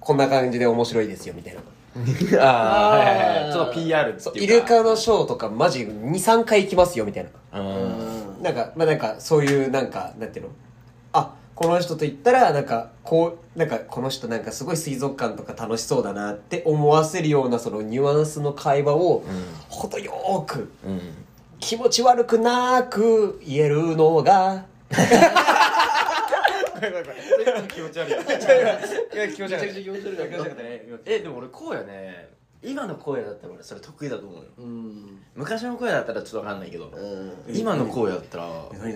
[0.00, 1.60] こんな感じで面白いですよみたいな。
[2.42, 3.52] ああはいはいはい。
[3.52, 4.38] ちょっと PR っていうか。
[4.38, 7.60] イルカのショーとかマジ23回行きますよみたいな。
[7.60, 8.42] うん。
[8.42, 10.50] なんかまあなんかそういうなんかなんていうの？
[10.50, 10.52] あ
[11.60, 19.22] この人と言ったらなんかこうなんかこの人なんかすごい水族館とか楽しそうだなって思わせるようなそのニュアンスの会話を
[19.68, 20.72] 程よーく
[21.58, 24.64] 気持ち悪くなく言えるのが
[27.68, 28.14] 気持ち悪い
[29.34, 29.84] 気持ちめちゃくちゃ気持ち悪い。
[29.84, 32.30] 気持ち悪かったねえでも俺こうやね。
[32.62, 35.20] 今の声だったら俺それ得意だと思うようん。
[35.34, 37.54] 昔の声だったらちょっと分かんないけどうん。
[37.54, 38.48] 今の声だったら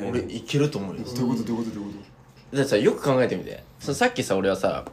[0.09, 1.03] 俺いけると思うよ。
[1.05, 2.14] どういうことどういうことどういうこだ
[2.55, 3.63] ってさよく考えてみて。
[3.81, 4.85] そのさっきさ俺はさ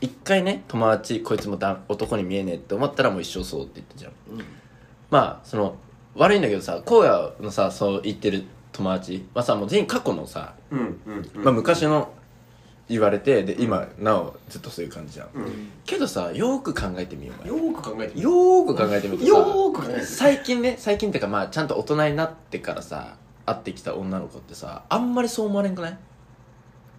[0.00, 4.12] 一回ね友達こいつもだ男に見えねえって思ったらもう一生そうって言ったじゃん。
[5.10, 5.76] まあその
[6.16, 9.26] 悪いんだけどさ荒野のさそう言ってる友達。
[9.34, 11.44] はさもう全員過去のさ、とうんうんうん。
[11.44, 12.12] まあ、昔の
[12.88, 15.28] 言われてで今なおずっとそういう感じじゃん、
[15.84, 17.48] けどさよーく考えてみよう。
[17.48, 25.98] よーく考えてみよーく考えてみるとさよーく考えてみる最近ね最近っていうかまあちゃんと大人になってからさ会ってきた女の子ってさあんまりそう思われんくない？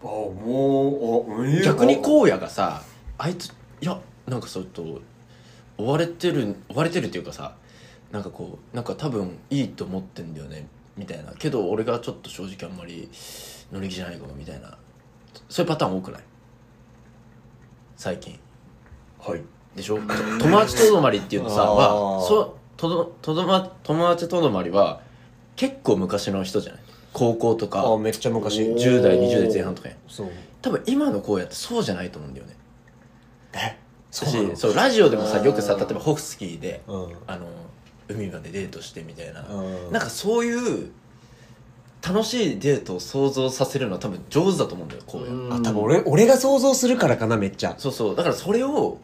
[0.03, 2.81] あもうあえー逆に荒野がさ
[3.17, 3.47] あいつ
[3.81, 5.01] いやなんかちょっと
[5.77, 7.55] 追われてる追われてるっていうかさ
[8.11, 11.31] なんかこうなんか多分いいと思ってんだよねみたいな。
[11.33, 13.09] けど俺がちょっと正直あんまり
[13.71, 14.77] 乗り気じゃないかもみたいな。
[15.47, 16.21] そういうパターン多くない？
[17.95, 18.37] 最近。
[19.19, 19.41] はい。
[19.75, 19.99] でしょ？
[20.39, 25.01] 友達とどまりっていうのさはそうとどとどま友達とどまりは
[25.55, 26.80] 結構昔の人じゃない？
[27.13, 27.85] 高校とか。
[27.85, 28.61] あめっちゃ昔。
[28.61, 29.97] 10代20代前半とかやん。
[30.07, 30.29] そう。
[30.61, 32.55] 多分今の荒野ってそうじゃないと思うんだよね。
[33.53, 33.77] え？
[34.11, 37.15] そそうそうラジオでもさよくさ例えばホフスキーでうん。
[37.27, 37.47] あの
[38.09, 39.47] 海までデートしてみたいな。
[39.47, 39.91] うん。
[39.91, 40.91] なんかそういう
[42.05, 47.75] 楽しいデートを想像させるのは多分上手だと思うんだよ荒野、あ多分俺俺が想像するからかなめっちゃ。
[47.77, 48.15] そうそう。
[48.15, 48.97] だからそれを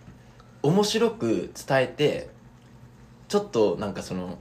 [0.64, 2.30] 面白く伝えて
[3.28, 4.40] ちょっとなんかその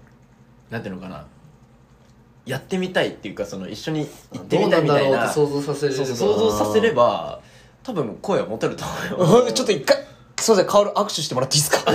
[0.70, 1.26] なんていうのかな
[2.46, 5.10] やってみたいっていうかその一緒に行ってみたいみたいな。
[5.10, 5.96] どうなんだろうって想像させれる。
[5.96, 7.40] そうそう想像させれば
[7.82, 8.84] 多分声は持てると
[9.18, 9.46] 思う。
[9.46, 9.96] よ ちょっと一回
[10.40, 11.92] すいません薫握手してもらっていいですか？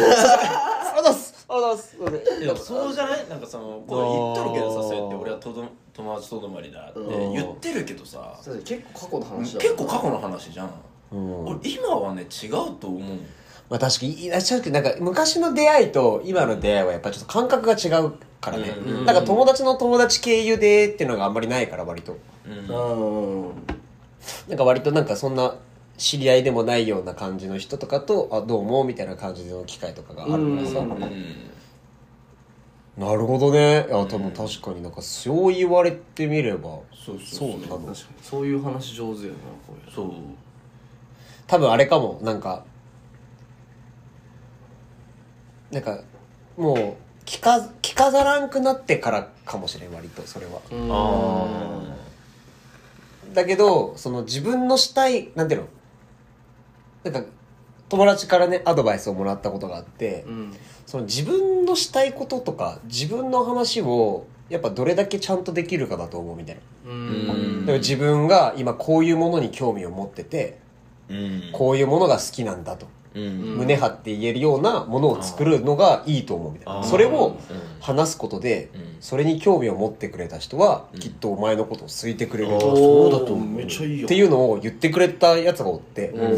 [2.41, 3.27] いやそうじゃない？
[3.29, 7.33] なんかそのこれ言っとるけどさそうやって俺はとど友達とどまりだってうん。
[7.33, 8.39] 言ってるけどさ。
[8.65, 10.71] 結構過去の話だ結構過去の話じゃん。
[11.11, 11.45] うん。
[11.47, 13.19] 俺今はね違うと思う
[13.71, 22.17] まあ確かにいらっしゃるけどなんか昔の出会いと今の出会いはやっぱちょっと感覚が違うからね、うんなんか友達の友達経由でっていうのがあんまりないから割と。
[22.45, 22.53] うん。
[22.53, 23.53] うん。
[24.49, 25.55] なんか割となんかそんな
[25.95, 30.91] 知り合いでもないような感じの人とかと「あどうも」みたいな感じの機会とかがあるからさ、うん。
[30.91, 31.35] うん。
[32.97, 33.85] なるほどね。
[33.87, 36.79] いや多分確かになんかそう言われてみれば。
[36.93, 37.77] そうそうなの。
[37.77, 37.95] 確かに。
[38.23, 40.07] そういう話上手よなこういうそう。
[41.45, 42.19] 多分あれかも。
[42.23, 42.65] なんか
[45.71, 45.99] なんか
[46.57, 50.61] もう着か着飾らんくなってからかもしれん割とそれは。
[53.33, 55.61] だけどその自分のしたいなんていう
[57.05, 57.11] の？
[57.11, 57.29] なんか
[57.87, 60.53] 友達からねアドバイスをもらったことがあって、うん。
[60.85, 66.55] その自分のしたいこととか自分の話をやっぱどれだけちゃんとできるかだと思うみたい
[66.85, 67.61] な、ううん。
[67.61, 70.59] だから自分が今こういうものに興味を持ってて
[71.07, 71.49] うん。
[71.53, 76.83] こういうものが好きなんだと、うん胸張って言えるようなものを作るのがいいと思うみたいな。
[76.83, 77.61] それをうん。
[77.81, 78.81] 話すことでうん。
[78.99, 80.99] それに興味を持ってくれた人はうん。
[80.99, 83.47] きっとお前のことを好いてくれるそうだと思う。
[83.47, 86.37] めっちゃいいよていうのを言ってくれたやつがおって、うん。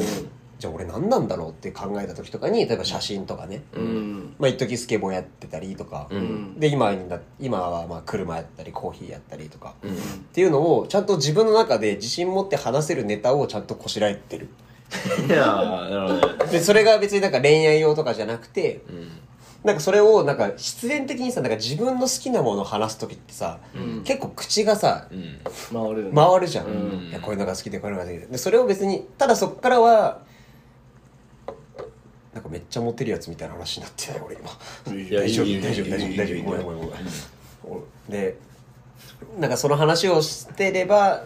[0.57, 4.35] じゃあ俺何なんだろうって考えた時とかに例えば写真とかね、うん。
[4.39, 6.59] まあ一時スケボーやってたりとか、うん。
[6.59, 6.93] で今
[7.39, 9.91] 今はまあ車やったりコーヒーやったりとか、うん。
[9.91, 9.95] っ
[10.31, 14.47] ていうのをちゃんと自分の中で自信持って話せるネタをちゃんとこしらえてる
[15.27, 16.51] いやーなるほどね。
[16.51, 19.11] でそれが別になんか恋愛用とかじゃなくてうん。
[19.63, 24.03] なんかそれをなんか必然的にさなんか自分の好きなものを話す時ってさ、うん。
[24.03, 25.39] 結構口がさうん。
[25.71, 26.11] 回るよね。
[26.13, 27.09] 回るじゃん、うん。
[27.09, 28.27] いやこういうのが好きでこういうのが好きで。
[28.27, 30.19] でそれを別にただそっからは
[32.33, 35.01] なんかめっちゃモテるやつみたいな話になってない俺今。
[35.01, 36.49] いや大丈夫いいよ大丈夫大丈夫いいよ大丈いいよ。
[36.49, 38.11] 夫ごめんごめんごめん。
[38.11, 38.37] で
[39.39, 41.23] なんかその話をしてれば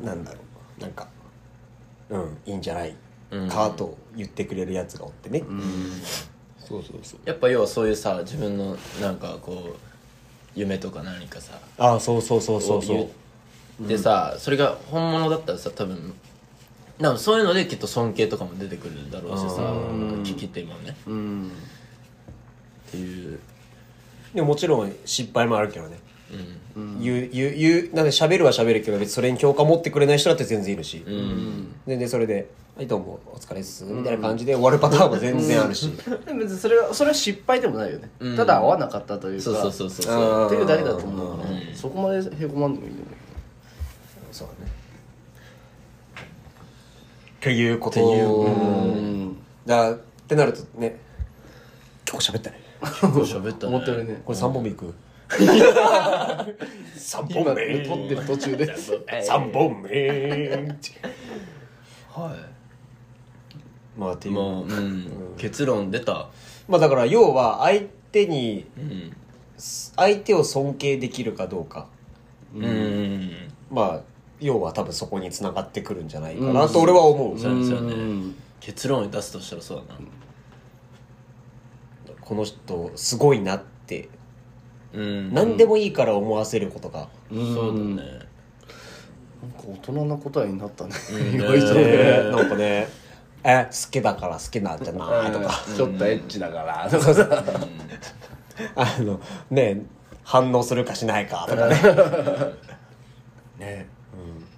[0.00, 0.06] うん。
[0.06, 0.42] なんだろう
[2.48, 2.94] いいんじゃない？
[3.30, 3.48] うん。
[3.48, 5.62] かと言ってくれるやつがおってね、うん。
[6.58, 7.20] そうそうそう。
[7.24, 13.08] やっぱ要はそういうさ自分のなんかこう夢とか何かさああそうそうそうそうそう。
[13.80, 16.12] 言ってさ、それが本物だったらさ多分
[17.00, 20.22] 多分そういうのできっと尊敬とかも出てくるだろうしさうん。
[20.24, 20.96] 聞き手もね。
[21.06, 21.52] うん。
[22.88, 23.38] っていう。
[24.34, 25.98] でももちろん失敗もあるけどね
[26.76, 27.00] うん。
[27.00, 31.74] 言う言う言うなんで喋るは喋るけど別にそれに共感持ってくれない人だって全然いるし、うん。
[31.86, 35.90] 全然それで「はいどうもお疲れっす」みたいな感じで終わるパターンも全然あるし、
[36.26, 38.10] でも別にそれはそれは失敗でもないよね。
[38.20, 38.36] うん。
[38.36, 40.46] ただ合わなかったというかそうそうそうそう。
[40.46, 41.74] っていうだけだと思うからうん。
[41.74, 43.06] そこまでへこまんでもいいんだよ
[44.30, 44.70] そうだね。
[46.20, 47.90] っていうこと。
[47.90, 48.28] っていう。
[48.28, 48.48] う
[49.30, 49.36] ん。
[49.66, 49.98] だっ
[50.28, 50.98] てなるとね
[52.04, 52.60] 結構喋ったね。
[52.80, 53.74] 結構喋ったね。
[53.74, 54.22] 思ってるね。
[54.24, 54.94] これ3本目いく？
[55.28, 58.06] 3今撮本目。
[58.06, 60.08] ってる途中で3本目。
[62.08, 63.98] はい。
[63.98, 64.34] まあっていう。
[64.34, 66.30] もう、うん、結論出た。
[66.68, 69.16] まあだから要は相手にうん。
[69.58, 71.88] 相手を尊敬できるかどうか。
[72.54, 73.32] うん、
[73.70, 74.00] まあ
[74.40, 77.94] 要は多分そこに繋がってくるんじゃないかなと俺は思う、そうですよね。
[77.94, 78.34] うん。
[78.60, 80.00] 結論を出すとしたらそうだな。
[82.20, 84.08] この人すごいなって
[84.94, 85.34] うん。
[85.34, 87.96] 何でもいいから思わせることが、そうだね。
[87.96, 90.90] なんか大人な答えになったね。
[91.12, 91.34] うん。
[91.34, 91.80] 意外とね。
[91.84, 92.32] え。
[92.34, 92.88] なんかね
[93.44, 95.32] え好きだから好きなんじゃない？
[95.32, 95.64] とか。
[95.76, 96.88] ちょっとエッチだから。
[96.90, 97.44] とかさ
[98.74, 99.20] あの
[99.50, 99.82] ね
[100.24, 101.76] 反応するかしないかとかね。
[103.58, 103.86] ね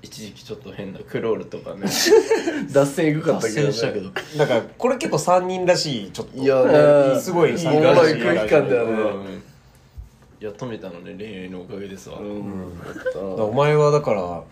[0.03, 1.83] 一時期ちょっと変なクロールとかね。
[2.73, 3.73] 脱線いくかった脱けどね。
[3.73, 4.11] 線したけど。
[4.39, 6.39] だからこれ結構3人らしいちょっと。
[6.39, 6.65] いや
[7.15, 7.21] ね。
[7.21, 8.93] すごいいい三人らしい空気感だよね。
[8.93, 8.97] う
[9.29, 9.35] ん。
[9.37, 9.41] い
[10.41, 12.81] や止めたのね恋愛のおかげですわ、うん。
[13.39, 14.43] お前はだから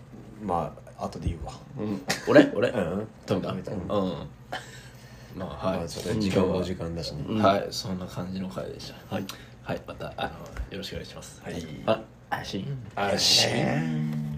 [0.43, 1.53] まあ後で言うわ。
[2.27, 2.49] 俺？
[2.53, 2.69] 俺？
[2.69, 3.07] うん。
[3.25, 3.79] 止めた止めたうん。
[5.35, 7.41] まあはい、まあちょっと時間も時間だしね。
[7.41, 7.67] はい。
[7.71, 9.15] そんな感じの回でした。
[9.15, 9.25] はい、
[9.63, 10.29] はい、またあの
[10.71, 11.41] よろしくお願いします。
[11.43, 11.65] はい。
[11.85, 12.77] あ安心。
[12.95, 14.28] 安心